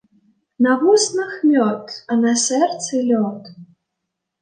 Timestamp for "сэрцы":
2.45-2.95